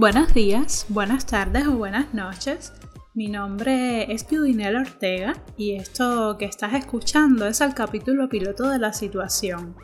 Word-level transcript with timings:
Buenos 0.00 0.32
días, 0.32 0.86
buenas 0.88 1.26
tardes 1.26 1.66
o 1.66 1.72
buenas 1.72 2.14
noches. 2.14 2.72
Mi 3.12 3.28
nombre 3.28 4.10
es 4.10 4.24
Judinel 4.24 4.76
Ortega 4.76 5.34
y 5.58 5.74
esto 5.74 6.38
que 6.38 6.46
estás 6.46 6.72
escuchando 6.72 7.46
es 7.46 7.60
el 7.60 7.74
capítulo 7.74 8.26
piloto 8.26 8.70
de 8.70 8.78
La 8.78 8.94
Situación, 8.94 9.76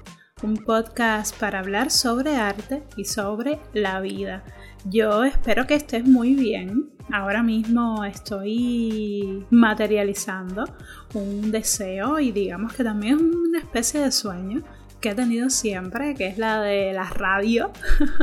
un 0.43 0.57
podcast 0.57 1.39
para 1.39 1.59
hablar 1.59 1.91
sobre 1.91 2.37
arte 2.37 2.83
y 2.97 3.05
sobre 3.05 3.61
la 3.75 4.01
vida. 4.01 4.43
Yo 4.87 5.23
espero 5.23 5.67
que 5.67 5.75
estés 5.75 6.07
muy 6.07 6.35
bien. 6.35 6.93
Ahora 7.13 7.43
mismo 7.43 8.03
estoy 8.03 9.45
materializando 9.51 10.65
un 11.13 11.51
deseo 11.51 12.21
y 12.21 12.33
digamos 12.33 12.73
que 12.73 12.85
también 12.85 13.17
es 13.17 13.21
una 13.21 13.59
especie 13.59 14.01
de 14.01 14.11
sueño 14.11 14.65
que 15.07 15.13
he 15.13 15.15
tenido 15.15 15.51
siempre, 15.51 16.17
que 16.17 16.27
es 16.27 16.37
la 16.37 16.61
de 16.61 16.93
la 16.93 17.05
radio, 17.05 17.71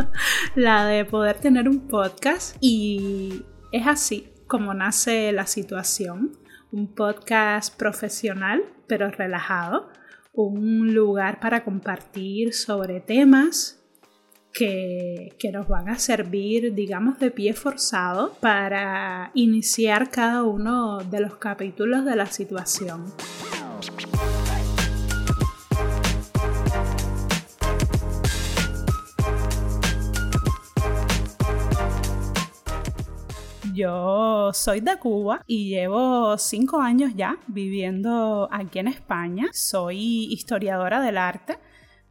la 0.56 0.86
de 0.86 1.06
poder 1.06 1.38
tener 1.38 1.70
un 1.70 1.88
podcast. 1.88 2.58
Y 2.60 3.46
es 3.72 3.88
así 3.88 4.28
como 4.48 4.74
nace 4.74 5.32
la 5.32 5.48
situación, 5.48 6.38
un 6.74 6.94
podcast 6.94 7.74
profesional 7.78 8.66
pero 8.86 9.10
relajado, 9.12 9.88
un 10.34 10.94
lugar 10.94 11.40
para 11.40 11.64
compartir 11.64 12.54
sobre 12.54 13.00
temas 13.00 13.82
que, 14.52 15.38
que, 15.40 15.54
nos 15.54 15.70
van 15.70 15.88
a 15.88 15.98
servir, 15.98 16.74
digamos, 16.74 17.18
de 17.18 17.32
pie 17.32 17.54
forzado 17.54 18.34
para 18.42 19.32
iniciar 19.36 20.10
cada 20.10 20.44
uno 20.44 20.98
de 20.98 21.22
los 21.22 21.38
capítulos 21.38 22.04
de 22.04 22.18
la 22.18 22.26
situación. 22.26 23.06
Yo 33.74 34.52
soy 34.54 34.82
de 34.82 34.98
Cuba 34.98 35.42
y 35.48 35.70
llevo 35.70 36.38
cinco 36.38 36.80
años 36.80 37.14
ya 37.16 37.38
viviendo 37.48 38.48
aquí 38.52 38.78
en 38.78 38.88
España. 38.88 39.48
Soy 39.52 40.32
historiadora 40.32 41.02
del 41.02 41.18
arte 41.18 41.58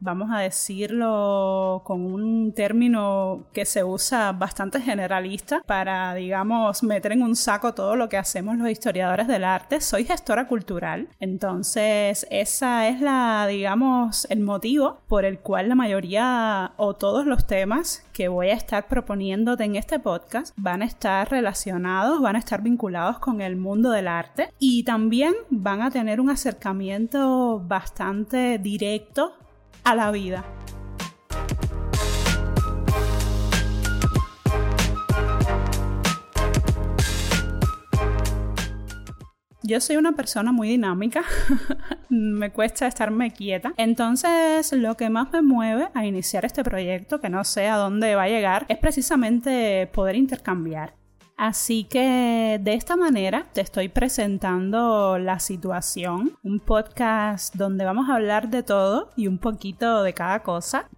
vamos 0.03 0.29
a 0.31 0.39
decirlo 0.39 1.81
con 1.85 2.05
un 2.05 2.53
término 2.53 3.45
que 3.53 3.65
se 3.65 3.83
usa 3.83 4.33
bastante 4.33 4.81
generalista 4.81 5.61
para, 5.65 6.13
digamos, 6.13 6.83
meter 6.83 7.13
en 7.13 7.23
un 7.23 7.35
saco 7.35 7.73
todo 7.73 7.95
lo 7.95 8.09
que 8.09 8.17
hacemos 8.17 8.57
los 8.57 8.69
historiadores 8.69 9.27
del 9.27 9.45
arte. 9.45 9.79
Soy 9.79 10.03
gestora 10.03 10.47
cultural, 10.47 11.07
entonces 11.19 12.27
esa 12.29 12.89
es 12.89 12.99
la, 12.99 13.47
digamos, 13.47 14.27
el 14.29 14.41
motivo 14.41 14.99
por 15.07 15.23
el 15.23 15.39
cual 15.39 15.69
la 15.69 15.75
mayoría 15.75 16.73
o 16.75 16.95
todos 16.95 17.25
los 17.25 17.47
temas 17.47 18.05
que 18.11 18.27
voy 18.27 18.49
a 18.49 18.53
estar 18.53 18.87
proponiéndote 18.87 19.63
en 19.63 19.77
este 19.77 19.99
podcast 19.99 20.53
van 20.57 20.81
a 20.81 20.85
estar 20.85 21.31
relacionados, 21.31 22.21
van 22.21 22.35
a 22.35 22.39
estar 22.39 22.61
vinculados 22.61 23.19
con 23.19 23.39
el 23.39 23.55
mundo 23.55 23.89
del 23.91 24.09
arte 24.09 24.49
y 24.59 24.83
también 24.83 25.33
van 25.49 25.81
a 25.81 25.91
tener 25.91 26.19
un 26.19 26.29
acercamiento 26.29 27.61
bastante 27.65 28.59
directo 28.59 29.33
a 29.83 29.95
la 29.95 30.11
vida. 30.11 30.45
Yo 39.65 39.79
soy 39.79 39.95
una 39.95 40.11
persona 40.11 40.51
muy 40.51 40.67
dinámica, 40.67 41.23
me 42.09 42.51
cuesta 42.51 42.85
estarme 42.85 43.31
quieta, 43.31 43.73
entonces 43.77 44.73
lo 44.73 44.97
que 44.97 45.09
más 45.09 45.31
me 45.31 45.41
mueve 45.41 45.87
a 45.93 46.05
iniciar 46.05 46.43
este 46.43 46.65
proyecto, 46.65 47.21
que 47.21 47.29
no 47.29 47.45
sé 47.45 47.69
a 47.69 47.77
dónde 47.77 48.13
va 48.15 48.23
a 48.23 48.27
llegar, 48.27 48.65
es 48.67 48.77
precisamente 48.77 49.87
poder 49.93 50.17
intercambiar. 50.17 50.95
Así 51.35 51.83
que 51.85 52.59
de 52.61 52.73
esta 52.73 52.95
manera 52.95 53.47
te 53.53 53.61
estoy 53.61 53.89
presentando 53.89 55.17
La 55.17 55.39
Situación, 55.39 56.37
un 56.43 56.59
podcast 56.59 57.55
donde 57.55 57.85
vamos 57.85 58.09
a 58.09 58.15
hablar 58.15 58.49
de 58.49 58.63
todo 58.63 59.09
y 59.15 59.27
un 59.27 59.39
poquito 59.39 60.03
de 60.03 60.13
cada 60.13 60.43
cosa. 60.43 60.89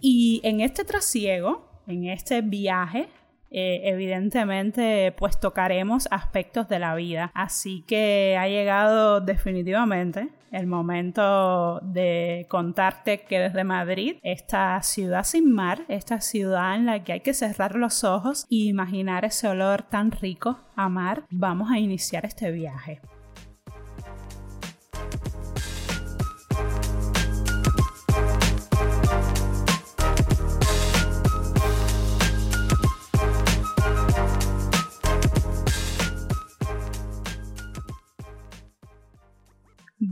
Y 0.00 0.40
en 0.44 0.60
este 0.60 0.84
trasiego, 0.84 1.68
en 1.86 2.06
este 2.06 2.42
viaje, 2.42 3.08
eh, 3.50 3.82
evidentemente 3.84 5.12
pues 5.16 5.38
tocaremos 5.40 6.08
aspectos 6.10 6.68
de 6.68 6.78
la 6.78 6.94
vida. 6.94 7.30
Así 7.34 7.82
que 7.86 8.36
ha 8.38 8.48
llegado 8.48 9.20
definitivamente 9.20 10.28
el 10.50 10.66
momento 10.66 11.80
de 11.82 12.46
contarte 12.48 13.20
que 13.22 13.38
desde 13.38 13.64
Madrid, 13.64 14.16
esta 14.22 14.80
ciudad 14.82 15.24
sin 15.24 15.52
mar, 15.52 15.82
esta 15.88 16.20
ciudad 16.20 16.74
en 16.74 16.86
la 16.86 17.04
que 17.04 17.12
hay 17.12 17.20
que 17.20 17.34
cerrar 17.34 17.76
los 17.76 18.04
ojos 18.04 18.46
e 18.50 18.56
imaginar 18.56 19.24
ese 19.24 19.48
olor 19.48 19.82
tan 19.82 20.10
rico 20.10 20.58
a 20.74 20.88
mar, 20.88 21.24
vamos 21.30 21.70
a 21.70 21.78
iniciar 21.78 22.24
este 22.24 22.50
viaje. 22.50 23.00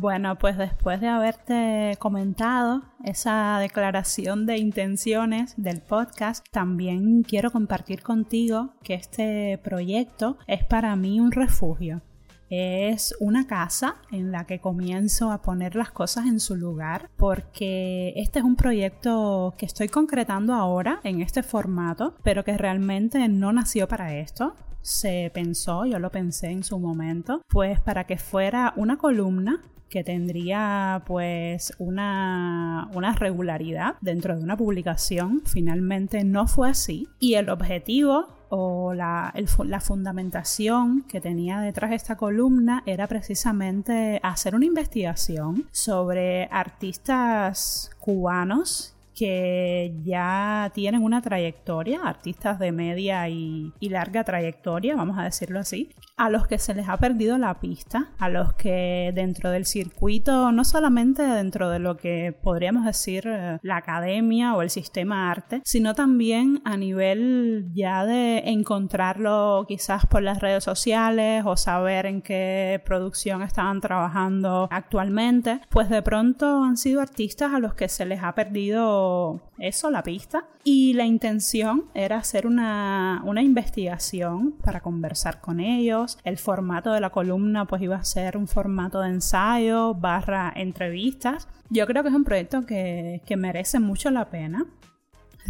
Bueno, 0.06 0.38
pues 0.38 0.56
después 0.56 1.00
de 1.00 1.08
haberte 1.08 1.96
comentado 1.98 2.84
esa 3.02 3.58
declaración 3.58 4.46
de 4.46 4.56
intenciones 4.56 5.54
del 5.56 5.80
podcast, 5.80 6.46
también 6.52 7.24
quiero 7.24 7.50
compartir 7.50 8.04
contigo 8.04 8.74
que 8.84 8.94
este 8.94 9.58
proyecto 9.64 10.38
es 10.46 10.64
para 10.64 10.94
mí 10.94 11.18
un 11.18 11.32
refugio. 11.32 12.02
Es 12.48 13.16
una 13.18 13.48
casa 13.48 13.96
en 14.12 14.30
la 14.30 14.46
que 14.46 14.60
comienzo 14.60 15.32
a 15.32 15.42
poner 15.42 15.74
las 15.74 15.90
cosas 15.90 16.26
en 16.26 16.38
su 16.38 16.54
lugar 16.54 17.10
porque 17.16 18.12
este 18.14 18.38
es 18.38 18.44
un 18.44 18.54
proyecto 18.54 19.56
que 19.58 19.66
estoy 19.66 19.88
concretando 19.88 20.54
ahora 20.54 21.00
en 21.02 21.20
este 21.20 21.42
formato, 21.42 22.14
pero 22.22 22.44
que 22.44 22.56
realmente 22.56 23.26
no 23.26 23.52
nació 23.52 23.88
para 23.88 24.14
esto 24.14 24.54
se 24.82 25.32
pensó, 25.34 25.84
yo 25.84 25.98
lo 25.98 26.12
pensé 26.12 26.46
en 26.46 26.62
su 26.62 26.78
momento, 26.78 27.42
pues 27.48 27.80
para 27.80 28.04
que 28.04 28.18
fuera 28.18 28.72
una 28.76 28.98
columna 28.98 29.60
que 29.88 30.04
tendría 30.04 31.02
pues 31.06 31.74
una, 31.78 32.88
una 32.94 33.14
regularidad 33.14 33.94
dentro 34.00 34.36
de 34.36 34.42
una 34.42 34.56
publicación. 34.56 35.42
Finalmente 35.44 36.24
no 36.24 36.46
fue 36.46 36.70
así. 36.70 37.08
Y 37.20 37.34
el 37.34 37.48
objetivo 37.48 38.26
o 38.48 38.94
la, 38.94 39.34
la, 39.64 39.80
fundamentación 39.80 41.02
que 41.02 41.20
tenía 41.20 41.60
detrás 41.60 41.90
de 41.90 41.96
esta 41.96 42.16
columna 42.16 42.82
era 42.86 43.06
precisamente 43.08 44.20
hacer 44.22 44.54
una 44.54 44.66
investigación 44.66 45.66
sobre 45.72 46.44
artistas 46.52 47.90
cubanos 47.98 48.96
que 49.16 49.94
ya 50.04 50.70
tienen 50.74 51.02
una 51.02 51.22
trayectoria, 51.22 52.02
artistas 52.04 52.58
de 52.58 52.70
media 52.70 53.28
y, 53.30 53.72
larga 53.80 54.22
trayectoria, 54.24 54.94
vamos 54.94 55.18
a 55.18 55.24
decirlo 55.24 55.58
así, 55.58 55.90
a 56.16 56.30
los 56.30 56.46
que 56.46 56.58
se 56.58 56.74
les 56.74 56.88
ha 56.88 56.96
perdido 56.96 57.36
la 57.38 57.60
pista, 57.60 58.10
a 58.18 58.28
los 58.28 58.54
que 58.54 59.12
dentro 59.14 59.50
del 59.50 59.66
circuito, 59.66 60.50
no 60.50 60.64
solamente 60.64 61.22
dentro 61.22 61.68
de 61.68 61.78
lo 61.78 61.96
que 61.96 62.34
podríamos 62.42 62.86
decir 62.86 63.24
eh, 63.26 63.58
la 63.62 63.76
academia 63.76 64.54
o 64.54 64.62
el 64.62 64.70
sistema 64.70 65.30
arte, 65.30 65.60
sino 65.64 65.94
también 65.94 66.62
a 66.64 66.76
nivel 66.76 67.66
ya 67.74 68.06
de 68.06 68.38
encontrarlo 68.46 69.64
quizás 69.68 70.06
por 70.06 70.22
las 70.22 70.40
redes 70.40 70.64
sociales 70.64 71.44
o 71.44 71.56
saber 71.56 72.06
en 72.06 72.22
qué 72.22 72.82
producción 72.84 73.42
estaban 73.42 73.80
trabajando 73.80 74.68
actualmente, 74.70 75.60
pues 75.70 75.90
de 75.90 76.02
pronto 76.02 76.64
han 76.64 76.76
sido 76.76 77.00
artistas 77.00 77.52
a 77.52 77.58
los 77.58 77.74
que 77.74 77.88
se 77.88 78.06
les 78.06 78.22
ha 78.22 78.34
perdido 78.34 79.42
eso, 79.58 79.90
la 79.90 80.02
pista. 80.02 80.46
Y 80.64 80.94
la 80.94 81.04
intención 81.04 81.84
era 81.94 82.16
hacer 82.16 82.46
una, 82.46 83.22
una 83.24 83.42
investigación 83.42 84.52
para 84.64 84.80
conversar 84.80 85.40
con 85.40 85.60
ellos. 85.60 86.05
El 86.24 86.38
formato 86.38 86.92
de 86.92 87.00
la 87.00 87.10
columna 87.10 87.64
pues 87.66 87.82
iba 87.82 87.96
a 87.96 88.04
ser 88.04 88.36
un 88.36 88.48
formato 88.48 89.00
de 89.00 89.08
ensayo 89.08 89.94
barra 89.94 90.52
entrevistas. 90.54 91.48
Yo 91.70 91.86
creo 91.86 92.02
que 92.02 92.10
es 92.10 92.14
un 92.14 92.24
proyecto 92.24 92.64
que, 92.66 93.22
que 93.26 93.36
merece 93.36 93.80
mucho 93.80 94.10
la 94.10 94.30
pena 94.30 94.66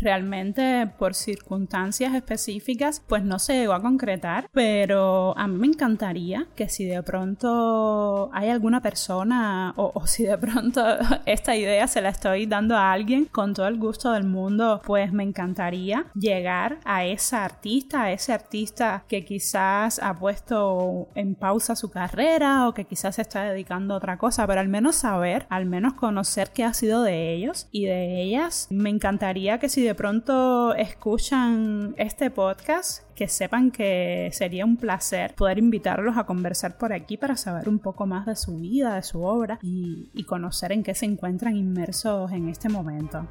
realmente 0.00 0.90
por 0.98 1.14
circunstancias 1.14 2.14
específicas 2.14 3.02
pues 3.06 3.22
no 3.24 3.38
se 3.38 3.54
llegó 3.54 3.72
a 3.72 3.82
concretar, 3.82 4.48
pero 4.52 5.36
a 5.36 5.46
mí 5.48 5.58
me 5.58 5.66
encantaría 5.66 6.46
que 6.54 6.68
si 6.68 6.84
de 6.84 7.02
pronto 7.02 8.30
hay 8.32 8.48
alguna 8.48 8.80
persona 8.80 9.74
o, 9.76 10.06
si 10.06 10.24
de 10.24 10.38
pronto 10.38 10.82
esta 11.26 11.56
idea 11.56 11.86
se 11.86 12.00
la 12.00 12.10
estoy 12.10 12.46
dando 12.46 12.76
a 12.76 12.92
alguien 12.92 13.26
con 13.26 13.54
todo 13.54 13.66
el 13.66 13.78
gusto 13.78 14.12
del 14.12 14.24
mundo, 14.24 14.80
pues 14.84 15.12
me 15.12 15.22
encantaría 15.22 16.06
llegar 16.14 16.78
a 16.84 17.04
esa 17.04 17.44
artista, 17.44 18.04
a 18.04 18.12
ese 18.12 18.32
artista 18.32 19.04
que 19.08 19.24
quizás 19.24 19.98
ha 19.98 20.18
puesto 20.18 21.08
en 21.14 21.34
pausa 21.34 21.76
su 21.76 21.90
carrera 21.90 22.68
o 22.68 22.74
que 22.74 22.84
quizás 22.84 23.16
se 23.16 23.22
está 23.22 23.44
dedicando 23.44 23.94
a 23.94 23.96
otra 23.98 24.18
cosa, 24.18 24.46
pero 24.46 24.60
al 24.60 24.68
menos 24.68 24.96
saber, 24.96 25.46
al 25.50 25.66
menos 25.66 25.94
conocer 25.94 26.50
qué 26.52 26.64
ha 26.64 26.74
sido 26.74 27.02
de 27.02 27.34
ellos 27.34 27.68
y 27.70 27.86
de 27.86 28.22
ellas. 28.22 28.68
Me 28.70 28.90
encantaría 28.90 29.58
que 29.58 29.68
si 29.68 29.82
de 29.86 29.94
pronto 29.94 30.74
escuchan 30.74 31.94
este 31.96 32.30
podcast, 32.30 33.02
que 33.14 33.28
sepan 33.28 33.70
que 33.70 34.30
sería 34.32 34.64
un 34.64 34.76
placer 34.76 35.34
poder 35.34 35.58
invitarlos 35.58 36.18
a 36.18 36.24
conversar 36.24 36.76
por 36.76 36.92
aquí 36.92 37.16
para 37.16 37.36
saber 37.36 37.68
un 37.68 37.78
poco 37.78 38.06
más 38.06 38.26
de 38.26 38.34
su 38.34 38.56
vida, 38.56 38.96
de 38.96 39.02
su 39.02 39.22
obra 39.22 39.58
y, 39.62 40.10
y 40.12 40.24
conocer 40.24 40.72
en 40.72 40.82
qué 40.82 40.94
se 40.94 41.06
encuentran 41.06 41.56
inmersos 41.56 42.32
en 42.32 42.48
este 42.48 42.68
momento. 42.68 43.26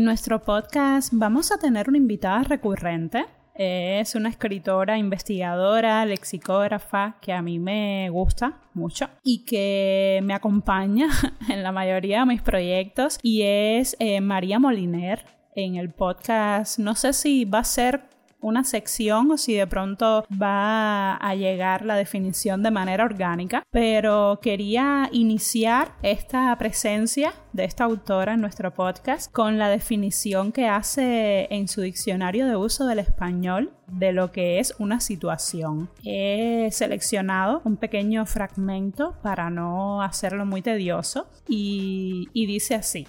En 0.00 0.06
nuestro 0.06 0.42
podcast 0.42 1.12
vamos 1.12 1.52
a 1.52 1.58
tener 1.58 1.90
una 1.90 1.98
invitada 1.98 2.42
recurrente. 2.42 3.26
Es 3.54 4.14
una 4.14 4.30
escritora, 4.30 4.96
investigadora, 4.96 6.06
lexicógrafa 6.06 7.18
que 7.20 7.34
a 7.34 7.42
mí 7.42 7.58
me 7.58 8.08
gusta 8.08 8.62
mucho 8.72 9.10
y 9.22 9.44
que 9.44 10.20
me 10.22 10.32
acompaña 10.32 11.08
en 11.50 11.62
la 11.62 11.70
mayoría 11.70 12.20
de 12.20 12.26
mis 12.26 12.40
proyectos 12.40 13.18
y 13.22 13.42
es 13.42 13.94
eh, 13.98 14.22
María 14.22 14.58
Moliner 14.58 15.26
en 15.54 15.76
el 15.76 15.90
podcast. 15.90 16.78
No 16.78 16.94
sé 16.94 17.12
si 17.12 17.44
va 17.44 17.58
a 17.58 17.64
ser 17.64 18.00
una 18.40 18.64
sección 18.64 19.30
o 19.30 19.36
si 19.36 19.54
de 19.54 19.66
pronto 19.66 20.24
va 20.30 21.16
a 21.16 21.34
llegar 21.34 21.84
la 21.84 21.96
definición 21.96 22.62
de 22.62 22.70
manera 22.70 23.04
orgánica, 23.04 23.62
pero 23.70 24.38
quería 24.42 25.08
iniciar 25.12 25.92
esta 26.02 26.56
presencia 26.58 27.32
de 27.52 27.64
esta 27.64 27.84
autora 27.84 28.34
en 28.34 28.40
nuestro 28.40 28.72
podcast 28.72 29.30
con 29.32 29.58
la 29.58 29.68
definición 29.68 30.52
que 30.52 30.68
hace 30.68 31.48
en 31.50 31.68
su 31.68 31.80
diccionario 31.80 32.46
de 32.46 32.56
uso 32.56 32.86
del 32.86 32.98
español 33.00 33.72
de 33.86 34.12
lo 34.12 34.30
que 34.30 34.58
es 34.58 34.74
una 34.78 35.00
situación. 35.00 35.90
He 36.04 36.68
seleccionado 36.72 37.62
un 37.64 37.76
pequeño 37.76 38.26
fragmento 38.26 39.16
para 39.22 39.50
no 39.50 40.02
hacerlo 40.02 40.46
muy 40.46 40.62
tedioso 40.62 41.28
y, 41.48 42.28
dice 42.34 42.74
así. 42.74 43.06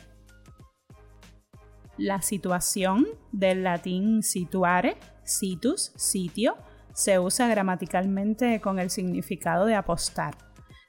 La 1.97 2.21
situación 2.21 3.05
del 3.31 3.63
latín 3.63 4.23
situare 4.23 4.97
situs, 5.37 5.91
sitio, 5.95 6.57
se 6.93 7.19
usa 7.19 7.47
gramaticalmente 7.47 8.59
con 8.61 8.79
el 8.79 8.89
significado 8.89 9.65
de 9.65 9.75
apostar, 9.75 10.35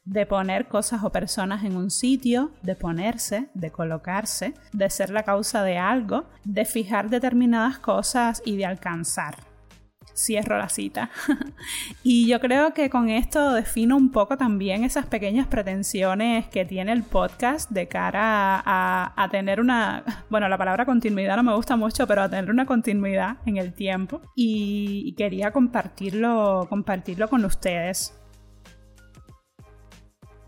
de 0.05 0.27
poner 0.27 0.67
cosas 0.67 1.05
o 1.05 1.13
personas 1.13 1.65
en 1.65 1.77
un 1.77 1.91
sitio, 1.91 2.53
de 2.63 2.75
ponerse, 2.75 3.49
de 3.55 3.71
colocarse, 3.71 4.55
de 4.73 4.91
ser 4.91 5.11
la 5.11 5.23
causa 5.23 5.63
de 5.63 5.79
algo, 5.79 6.25
de 6.45 6.65
fijar 6.65 7.09
determinadas 7.09 7.79
cosas 7.79 8.43
y 8.45 8.57
de 8.57 8.67
alcanzar 8.67 9.52
cierro 10.15 10.59
la 10.59 10.69
cita. 10.69 11.11
y 12.03 12.27
yo 12.27 12.41
creo 12.41 12.75
que 12.75 12.91
con 12.91 13.09
esto 13.09 13.53
defino 13.53 13.97
un 13.97 14.11
poco 14.11 14.37
también 14.37 14.85
esas 14.85 15.07
pequeñas 15.07 15.47
pretensiones 15.47 16.47
que 16.49 16.65
tiene 16.65 16.93
el 16.93 17.03
podcast 17.03 17.71
de 17.71 17.89
cara 17.89 18.63
a, 18.65 19.29
tener 19.31 19.61
una, 19.61 20.05
bueno, 20.29 20.49
la 20.49 20.59
palabra 20.59 20.85
continuidad 20.85 21.37
no 21.37 21.43
me 21.43 21.55
gusta 21.55 21.77
mucho, 21.77 22.07
pero 22.07 22.23
a 22.23 22.29
tener 22.29 22.51
una 22.51 22.67
continuidad 22.67 23.37
en 23.47 23.57
el 23.57 23.73
tiempo. 23.73 24.21
Y, 24.35 25.15
quería 25.17 25.53
compartirlo, 25.53 26.67
compartirlo 26.69 27.29
con 27.29 27.45
ustedes. 27.45 28.19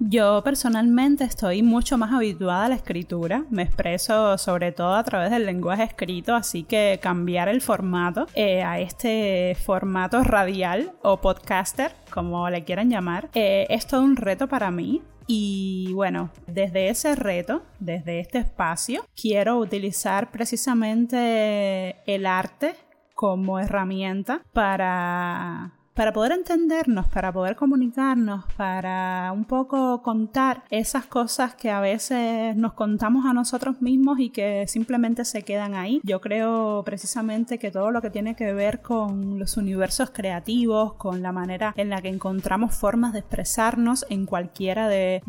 Yo 0.07 0.43
personalmente 0.45 1.25
estoy 1.25 1.63
mucho 1.63 1.97
más 1.97 2.13
habituada 2.13 2.67
a 2.67 2.69
la 2.69 2.75
escritura, 2.75 3.47
me 3.49 3.63
expreso 3.63 4.37
sobre 4.37 4.71
todo 4.71 4.95
a 4.95 5.03
través 5.03 5.31
del 5.31 5.47
lenguaje 5.47 5.83
escrito, 5.83 6.35
así 6.35 6.63
que 6.63 7.01
cambiar 7.03 7.49
el 7.49 7.63
formato 7.63 8.27
eh, 8.35 8.63
a 8.63 8.81
este 8.81 9.57
formato 9.65 10.23
radial 10.23 10.93
o 11.03 11.23
podcaster, 11.23 11.93
como 12.11 12.51
le 12.51 12.65
quieran 12.65 12.91
llamar, 12.91 13.31
eh, 13.33 13.67
es 13.71 13.87
todo 13.87 14.03
un 14.03 14.17
reto 14.17 14.47
para 14.47 14.71
mí. 14.71 15.01
Y 15.27 15.91
bueno, 15.95 16.29
desde 16.47 16.91
ese 16.91 17.15
reto, 17.15 17.63
desde 17.81 18.21
este 18.21 18.37
espacio, 18.41 19.07
quiero 19.17 19.57
utilizar 19.57 20.31
precisamente 20.31 21.97
el 22.05 22.27
arte 22.27 22.75
como 23.15 23.59
herramienta 23.59 24.43
para 24.53 25.73
para 25.95 26.13
poder 26.13 26.33
entendernos, 26.33 27.07
para 27.09 27.33
poder 27.33 27.55
comunicarnos, 27.55 28.45
para 28.57 29.31
un 29.33 29.45
poco 29.45 30.03
contar 30.03 30.65
esas 30.71 31.07
cosas 31.07 31.55
que 31.55 31.71
a 31.71 31.81
veces 31.81 32.57
nos 32.57 32.73
contamos 32.73 33.25
a 33.27 33.33
nosotros 33.33 33.81
mismos 33.81 34.19
y 34.19 34.31
que 34.31 34.67
simplemente 34.67 35.25
se 35.25 35.43
quedan 35.43 35.75
ahí. 35.75 36.01
Yo 36.03 36.21
creo 36.21 36.83
precisamente 36.85 37.59
que 37.59 37.71
todo 37.71 37.93
lo 37.93 38.03
que 38.03 38.11
tiene 38.11 38.35
que 38.35 38.53
ver 38.53 38.83
con 38.83 39.39
los 39.39 39.57
universos 39.57 40.11
creativos, 40.11 40.95
con 40.95 41.23
la 41.23 41.31
manera 41.31 41.73
en 41.77 41.91
la 41.91 42.03
que 42.03 42.09
encontramos 42.09 42.75
formas 42.75 43.13
de 43.13 43.21
expresarnos 43.21 44.05
en 44.11 44.27
cualquiera 44.27 44.89
de, 44.89 45.23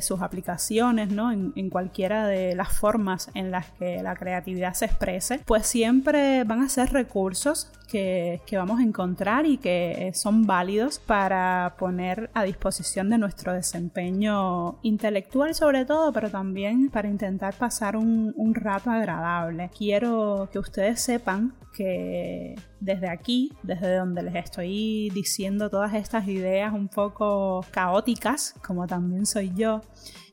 sus 0.00 0.22
aplicaciones, 0.22 1.10
¿no? 1.10 1.30
En, 1.30 1.70
cualquiera 1.70 2.26
de 2.26 2.54
las 2.54 2.72
formas 2.72 3.30
en 3.34 3.50
las 3.50 3.66
que 3.72 4.02
la 4.02 4.16
creatividad 4.16 4.72
se 4.72 4.86
exprese, 4.86 5.40
pues 5.44 5.66
siempre 5.66 6.42
van 6.44 6.62
a 6.62 6.68
ser 6.68 6.92
recursos 6.92 7.70
que, 7.90 8.40
vamos 8.52 8.80
a 8.80 8.82
encontrar 8.82 9.46
y 9.50 9.58
que 9.58 10.08
eh, 10.08 10.14
son 10.14 10.46
válidos 10.46 10.98
para 10.98 11.74
poner 11.78 12.30
a 12.34 12.44
disposición 12.44 13.10
de 13.10 13.18
nuestro 13.18 13.52
desempeño 13.52 14.78
intelectual 14.82 15.54
sobre 15.54 15.84
todo, 15.84 16.12
pero 16.12 16.30
también 16.30 16.88
para 16.90 17.08
intentar 17.08 17.54
pasar 17.54 17.96
un, 17.96 18.32
un 18.36 18.54
rato 18.54 18.90
agradable. 18.90 19.70
Quiero 19.76 20.48
que 20.52 20.58
ustedes 20.58 21.00
sepan 21.00 21.54
que 21.76 22.54
desde 22.80 23.08
aquí, 23.08 23.52
desde 23.62 23.96
donde 23.96 24.22
les 24.22 24.34
estoy 24.36 25.10
diciendo 25.10 25.70
todas 25.70 25.94
estas 25.94 26.26
ideas 26.28 26.72
un 26.72 26.88
poco 26.88 27.64
caóticas, 27.70 28.54
como 28.66 28.86
también 28.86 29.26
soy 29.26 29.52
yo, 29.54 29.82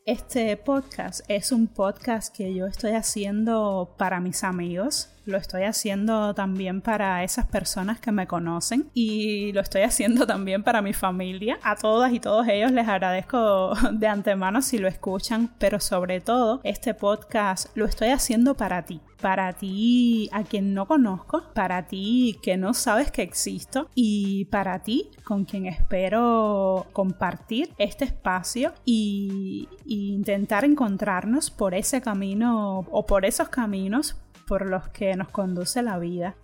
este 0.06 0.56
podcast 0.56 1.20
es 1.28 1.52
un 1.52 1.68
podcast 1.68 2.34
que 2.34 2.54
yo 2.54 2.66
estoy 2.66 2.92
haciendo 2.92 3.94
para 3.98 4.22
mis 4.22 4.46
amigos, 4.46 5.10
lo 5.28 5.38
estoy 5.38 5.64
haciendo 5.64 6.34
también 6.34 6.82
para 6.82 7.24
esas 7.24 7.46
personas 7.46 8.00
que 8.00 8.12
me 8.12 8.28
conocen 8.28 8.90
y 8.94 9.52
lo 9.52 9.62
estoy 9.62 9.82
haciendo 9.82 10.26
también 10.26 10.64
para 10.64 10.82
mi 10.82 10.94
familia. 10.94 11.60
A 11.62 11.76
todas 11.76 12.14
y 12.14 12.20
todos 12.20 12.48
ellos 12.48 12.72
les 12.72 12.88
agradezco 12.88 13.74
de 13.92 14.08
antemano 14.08 14.62
si 14.62 14.78
lo 14.78 14.88
escuchan, 14.88 15.54
pero 15.60 15.80
sobre 15.80 16.22
todo 16.22 16.62
este 16.64 16.94
podcast 16.94 17.76
lo 17.76 17.86
estoy 17.86 18.10
haciendo 18.10 18.56
para 18.56 18.84
ti, 18.84 19.02
para 19.22 19.54
ti 19.54 20.30
a 20.32 20.44
quien 20.44 20.74
no 20.74 20.88
conozco, 20.88 21.44
para 21.54 21.88
ti 21.88 22.40
que 22.42 22.56
no 22.56 22.74
sabes 22.74 23.12
que 23.12 23.22
existo 23.22 23.90
y 23.96 24.46
para 24.46 24.80
ti 24.80 25.12
con 25.24 25.44
quien 25.44 25.66
espero 25.66 26.88
compartir 26.94 27.74
este 27.78 28.06
espacio 28.06 28.74
y, 28.86 29.68
intentar 29.86 30.66
encontrarnos 30.66 31.50
por 31.50 31.74
ese 31.74 32.02
camino 32.02 32.86
o 32.92 33.06
por 33.06 33.26
esos 33.26 33.50
caminos 33.50 34.16
por 34.48 34.68
los 34.68 34.88
que 34.90 35.16
nos 35.16 35.30
conduce 35.30 35.84
la 35.84 36.00
vida. 36.00 36.36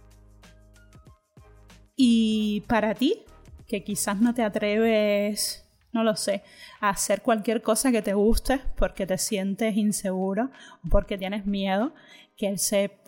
Y 1.96 2.62
para 2.68 2.94
ti, 2.94 3.24
que 3.68 3.84
quizás 3.84 4.20
no 4.20 4.34
te 4.34 4.44
atreves, 4.44 5.68
no 5.92 6.04
lo 6.04 6.16
sé, 6.16 6.44
a 6.82 6.90
hacer 6.90 7.22
cualquier 7.22 7.62
cosa 7.62 7.92
que 7.92 8.02
te 8.02 8.14
guste 8.14 8.60
porque 8.76 9.06
te 9.06 9.18
sientes 9.18 9.78
inseguro 9.78 10.52
porque 10.90 11.18
tienes 11.18 11.46
miedo, 11.46 11.94
que, 12.36 12.56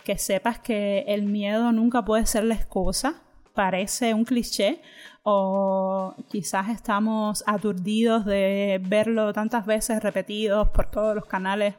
que 0.04 0.18
sepas 0.18 0.60
que 0.60 1.04
el 1.08 1.24
miedo 1.24 1.72
nunca 1.72 2.04
puede 2.04 2.26
ser 2.26 2.44
la 2.44 2.54
excusa. 2.54 3.22
Parece 3.56 4.14
un 4.14 4.24
cliché 4.24 4.80
o 5.24 6.14
quizás 6.30 6.68
estamos 6.68 7.42
aturdidos 7.46 8.24
de 8.24 8.80
verlo 8.86 9.32
tantas 9.32 9.66
veces 9.66 10.00
repetidos 10.00 10.68
por 10.68 10.88
todos 10.88 11.16
los 11.16 11.24
canales 11.24 11.74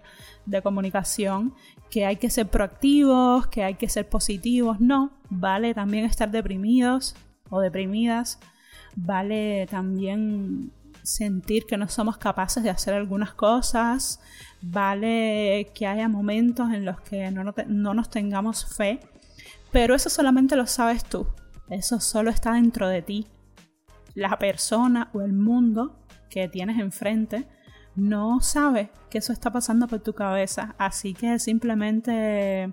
de 0.45 0.61
comunicación 0.61 1.53
que 1.89 2.05
hay 2.05 2.17
que 2.17 2.29
ser 2.29 2.47
proactivos, 2.47 3.47
que 3.47 3.63
hay 3.63 3.75
que 3.75 3.89
ser 3.89 4.09
positivos. 4.09 4.79
No, 4.79 5.11
vale 5.29 5.73
también 5.73 6.03
estar 6.03 6.29
deprimidos 6.29 7.15
o 7.49 7.59
deprimidas. 7.59 8.39
Vale 8.95 9.67
también 9.69 10.71
sentir 11.03 11.65
que 11.65 11.77
no 11.77 11.87
somos 11.87 12.17
capaces 12.17 12.63
de 12.63 12.69
hacer 12.69 12.93
algunas 12.93 13.33
cosas. 13.33 14.19
Vale 14.61 15.71
que 15.73 15.87
haya 15.87 16.09
momentos 16.09 16.73
en 16.73 16.85
los 16.85 16.99
que 17.01 17.31
no, 17.31 17.53
no 17.67 17.93
nos 17.93 18.09
tengamos 18.09 18.65
fe. 18.75 18.99
Pero 19.71 19.95
eso 19.95 20.09
solamente 20.09 20.55
lo 20.55 20.65
sabes 20.65 21.03
tú. 21.05 21.27
Eso 21.69 21.99
solo 21.99 22.29
está 22.29 22.53
dentro 22.53 22.87
de 22.87 23.01
ti. 23.01 23.27
La 24.15 24.37
persona 24.39 25.09
o 25.13 25.21
el 25.21 25.33
mundo 25.33 25.99
que 26.29 26.47
tienes 26.47 26.79
enfrente 26.79 27.45
no 27.95 28.41
sabe 28.41 28.91
que 29.09 29.17
eso 29.17 29.33
está 29.33 29.51
pasando 29.51 29.87
por 29.87 29.99
tu 29.99 30.13
cabeza. 30.13 30.75
Así 30.77 31.13
que 31.13 31.39
simplemente 31.39 32.71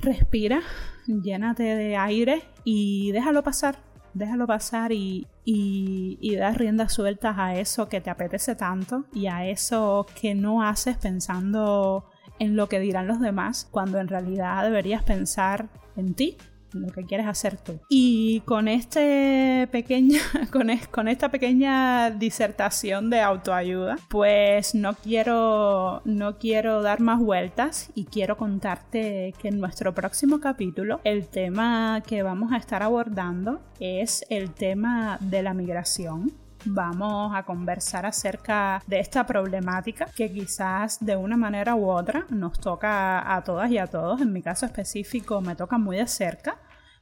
respira, 0.00 0.60
llénate 1.06 1.62
de 1.62 1.96
aire 1.96 2.42
y 2.64 3.12
déjalo 3.12 3.42
pasar. 3.42 3.76
déjalo 4.14 4.46
pasar 4.46 4.92
y, 4.92 5.26
y, 5.44 6.36
das 6.36 6.56
riendas 6.56 6.92
sueltas 6.92 7.36
a 7.36 7.56
eso 7.56 7.88
que 7.88 8.00
te 8.00 8.10
apetece 8.10 8.54
tanto 8.54 9.06
y 9.12 9.26
a 9.26 9.46
eso 9.46 10.06
que 10.20 10.34
no 10.34 10.62
haces 10.62 10.96
pensando 10.96 12.08
en 12.38 12.54
lo 12.56 12.68
que 12.68 12.78
dirán 12.78 13.08
los 13.08 13.20
demás, 13.20 13.66
cuando 13.70 13.98
en 13.98 14.08
realidad 14.08 14.62
deberías 14.62 15.02
pensar 15.02 15.68
en 15.96 16.14
ti 16.14 16.36
lo 16.74 16.88
que 16.88 17.04
quieres 17.04 17.26
hacer 17.26 17.56
tú. 17.56 17.80
Y 17.88 18.40
con, 18.40 18.68
este 18.68 19.68
pequeña, 19.70 20.20
con, 20.50 20.68
con 20.90 21.08
esta 21.08 21.30
pequeña 21.30 22.10
disertación 22.10 23.10
de 23.10 23.20
autoayuda, 23.20 23.96
pues 24.08 24.74
no 24.74 24.94
quiero, 24.94 26.02
no 26.04 26.38
quiero 26.38 26.82
dar 26.82 27.00
más 27.00 27.20
vueltas 27.20 27.90
y 27.94 28.04
quiero 28.04 28.36
contarte 28.36 29.34
que 29.38 29.48
en 29.48 29.60
nuestro 29.60 29.94
próximo 29.94 30.40
capítulo 30.40 31.00
el 31.04 31.28
tema 31.28 32.02
que 32.06 32.22
vamos 32.22 32.52
a 32.52 32.56
estar 32.56 32.82
abordando 32.82 33.60
es 33.80 34.24
el 34.28 34.50
tema 34.52 35.18
de 35.20 35.42
la 35.42 35.54
migración 35.54 36.43
vamos 36.66 37.34
a 37.34 37.44
conversar 37.44 38.06
acerca 38.06 38.82
de 38.86 39.00
esta 39.00 39.26
problemática 39.26 40.06
que 40.16 40.32
quizás 40.32 41.04
de 41.04 41.16
una 41.16 41.36
manera 41.36 41.74
u 41.74 41.88
otra 41.88 42.26
nos 42.30 42.58
toca 42.60 43.34
a 43.34 43.42
todas 43.42 43.70
y 43.70 43.78
a 43.78 43.86
todos. 43.86 44.20
En 44.20 44.32
mi 44.32 44.42
caso 44.42 44.66
específico 44.66 45.40
me 45.40 45.56
toca 45.56 45.78
muy 45.78 45.96
de 45.96 46.06
cerca 46.06 46.58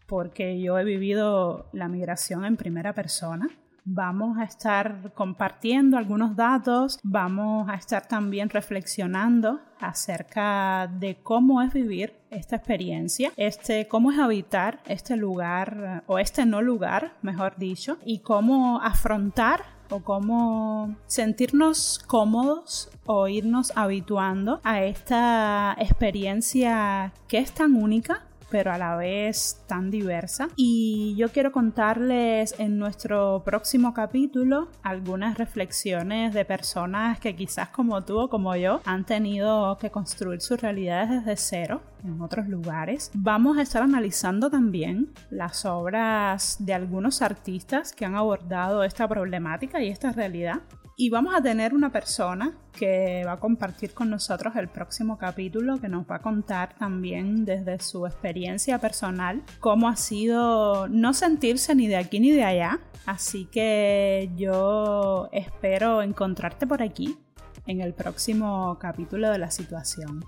porque 0.07 0.61
yo 0.61 0.79
he 0.79 0.85
vivido 0.85 1.69
la 1.73 1.89
migración 1.89 2.45
en 2.45 2.57
primera 2.57 2.93
persona. 2.93 3.49
Vamos 3.85 4.39
a 4.39 4.45
estar 4.45 5.13
compartiendo 5.15 5.97
algunos 5.97 6.37
datos, 6.37 7.01
vamos 7.03 7.69
a 7.69 7.75
estar 7.75 8.07
también 8.07 8.49
reflexionando 8.49 9.61
acerca 9.81 10.87
de 10.87 11.17
cómo 11.23 11.63
es 11.63 11.73
vivir 11.73 12.15
esta 12.31 12.57
experiencia, 12.57 13.33
este, 13.37 13.89
cómo 13.89 14.13
es 14.13 14.19
habitar 14.21 14.81
este 14.87 15.17
lugar 15.17 16.05
o 16.07 16.21
este 16.21 16.47
no 16.47 16.63
lugar, 16.63 17.15
mejor 17.23 17.57
dicho, 17.57 17.99
y 18.05 18.21
cómo 18.21 18.81
afrontar 18.81 19.65
o 19.91 20.01
cómo 20.01 20.97
sentirnos 21.07 22.01
cómodos 22.07 22.91
o 23.05 23.29
irnos 23.29 23.73
habituando 23.77 24.61
a 24.65 24.83
esta 24.83 25.77
experiencia 25.79 27.13
que 27.29 27.39
es 27.39 27.53
tan 27.53 27.75
única 27.75 28.23
pero 28.53 28.71
a 28.71 28.77
la 28.77 28.97
vez 28.97 29.65
tan 29.67 29.91
diversa. 29.91 30.51
Y 30.57 31.15
yo 31.17 31.31
quiero 31.31 31.53
contarles 31.53 32.55
en 32.59 32.79
nuestro 32.79 33.43
próximo 33.47 33.95
capítulo 33.95 34.69
algunas 34.83 35.39
reflexiones 35.39 36.35
de 36.35 36.45
personas 36.45 37.19
que 37.19 37.35
quizás 37.35 37.71
como 37.71 38.03
tú 38.03 38.21
o 38.21 38.29
como 38.29 38.55
yo 38.55 38.83
han 38.85 39.07
tenido 39.07 39.79
que 39.79 39.91
construir 39.91 40.43
sus 40.43 40.61
realidades 40.61 41.25
desde 41.25 41.37
cero 41.39 41.81
en 42.05 42.21
otros 42.21 42.47
lugares. 42.47 43.11
Vamos 43.15 43.57
a 43.57 43.63
estar 43.63 43.83
analizando 43.83 44.51
también 44.51 45.15
las 45.31 45.65
obras 45.65 46.57
de 46.59 46.75
algunos 46.75 47.23
artistas 47.23 47.93
que 47.95 48.05
han 48.05 48.17
abordado 48.17 48.85
esta 48.85 49.09
problemática 49.09 49.83
y 49.83 49.89
esta 49.89 50.13
realidad 50.13 50.61
y 51.03 51.11
vamos 51.11 51.35
a 51.35 51.43
tener 51.43 51.75
una 51.75 51.91
persona 51.91 52.53
que 52.79 53.25
va 53.27 53.33
a 53.33 53.41
compartir 53.41 53.93
con 53.93 54.09
nosotros 54.09 54.55
el 54.55 54.69
próximo 54.69 55.19
capítulo, 55.19 55.81
que 55.81 55.89
nos 55.89 56.09
va 56.09 56.17
a 56.17 56.23
contar 56.23 56.77
también 56.79 57.45
desde 57.45 57.81
su 57.81 58.07
experiencia 58.07 58.79
personal 58.79 59.43
cómo 59.59 59.89
ha 59.89 59.97
sido 59.97 60.87
no 60.87 61.13
sentirse 61.13 61.75
ni 61.75 61.89
de 61.89 61.97
aquí 61.97 62.21
ni 62.21 62.31
de 62.31 62.45
allá. 62.45 62.79
Así 63.05 63.47
que 63.47 64.31
yo 64.37 65.29
espero 65.33 66.03
encontrarte 66.03 66.69
por 66.69 66.85
aquí 66.85 67.19
en 67.67 67.81
el 67.81 67.95
próximo 67.95 68.79
capítulo 68.79 69.29
de 69.29 69.39
la 69.39 69.51
situación. 69.51 70.25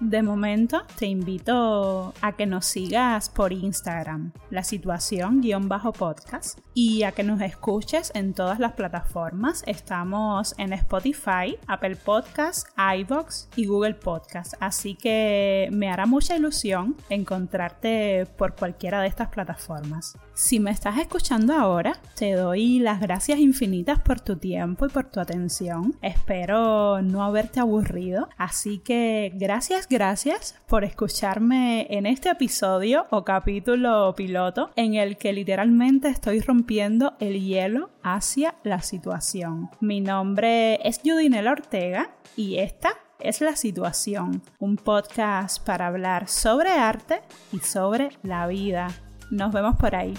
De 0.00 0.22
momento, 0.22 0.82
te 0.98 1.04
invito 1.04 2.14
a 2.22 2.32
que 2.32 2.46
nos 2.46 2.64
sigas 2.64 3.28
por 3.28 3.52
Instagram, 3.52 4.32
la 4.48 4.64
situación-podcast, 4.64 6.58
y 6.74 7.02
a 7.02 7.12
que 7.12 7.22
nos 7.22 7.40
escuches 7.40 8.12
en 8.14 8.32
todas 8.32 8.58
las 8.58 8.72
plataformas. 8.72 9.62
Estamos 9.66 10.54
en 10.58 10.72
Spotify, 10.72 11.58
Apple 11.66 11.96
Podcasts, 11.96 12.66
iBox 12.76 13.48
y 13.56 13.66
Google 13.66 13.94
Podcasts, 13.94 14.56
así 14.60 14.94
que 14.94 15.68
me 15.72 15.90
hará 15.90 16.06
mucha 16.06 16.36
ilusión 16.36 16.96
encontrarte 17.08 18.26
por 18.38 18.54
cualquiera 18.54 19.02
de 19.02 19.08
estas 19.08 19.28
plataformas. 19.28 20.16
Si 20.32 20.60
me 20.60 20.70
estás 20.70 20.98
escuchando 20.98 21.52
ahora, 21.52 22.00
te 22.14 22.32
doy 22.32 22.78
las 22.78 23.00
gracias 23.00 23.38
infinitas 23.38 23.98
por 24.00 24.20
tu 24.20 24.36
tiempo 24.36 24.86
y 24.86 24.88
por 24.88 25.04
tu 25.10 25.20
atención. 25.20 25.94
Espero 26.00 27.02
no 27.02 27.22
haberte 27.22 27.60
aburrido, 27.60 28.28
así 28.38 28.78
que 28.78 29.32
gracias, 29.34 29.86
gracias 29.90 30.54
por 30.68 30.84
escucharme 30.84 31.88
en 31.90 32.06
este 32.06 32.30
episodio 32.30 33.06
o 33.10 33.24
capítulo 33.24 34.14
piloto 34.14 34.70
en 34.76 34.94
el 34.94 35.18
que 35.18 35.32
literalmente 35.32 36.08
estoy 36.08 36.40
rompiendo 36.40 37.14
el 37.18 37.40
hielo 37.40 37.90
hacia 38.02 38.54
la 38.62 38.80
situación. 38.82 39.68
Mi 39.80 40.00
nombre 40.00 40.78
es 40.88 41.00
Judinela 41.04 41.50
Ortega 41.50 42.14
y 42.36 42.58
esta 42.58 42.92
es 43.18 43.40
La 43.40 43.56
Situación, 43.56 44.42
un 44.60 44.76
podcast 44.76 45.62
para 45.66 45.88
hablar 45.88 46.28
sobre 46.28 46.70
arte 46.70 47.20
y 47.52 47.58
sobre 47.58 48.10
la 48.22 48.46
vida. 48.46 48.88
Nos 49.30 49.52
vemos 49.52 49.76
por 49.76 49.96
ahí. 49.96 50.14